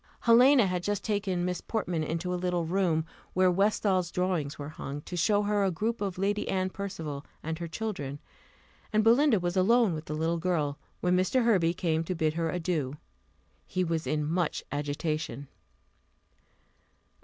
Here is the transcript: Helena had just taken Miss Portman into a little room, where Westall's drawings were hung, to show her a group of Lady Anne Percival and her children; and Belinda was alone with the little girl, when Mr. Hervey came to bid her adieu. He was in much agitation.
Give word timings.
Helena 0.21 0.65
had 0.65 0.81
just 0.81 1.03
taken 1.03 1.45
Miss 1.45 1.61
Portman 1.61 2.03
into 2.03 2.33
a 2.33 2.41
little 2.43 2.65
room, 2.65 3.05
where 3.33 3.51
Westall's 3.51 4.09
drawings 4.09 4.57
were 4.57 4.69
hung, 4.69 5.01
to 5.01 5.15
show 5.15 5.43
her 5.43 5.63
a 5.63 5.69
group 5.69 6.01
of 6.01 6.17
Lady 6.17 6.49
Anne 6.49 6.71
Percival 6.71 7.23
and 7.43 7.59
her 7.59 7.67
children; 7.67 8.17
and 8.91 9.03
Belinda 9.03 9.39
was 9.39 9.55
alone 9.55 9.93
with 9.93 10.05
the 10.05 10.15
little 10.15 10.39
girl, 10.39 10.79
when 11.01 11.15
Mr. 11.15 11.43
Hervey 11.45 11.73
came 11.75 12.03
to 12.05 12.15
bid 12.15 12.33
her 12.33 12.49
adieu. 12.49 12.97
He 13.67 13.83
was 13.83 14.07
in 14.07 14.25
much 14.25 14.63
agitation. 14.71 15.47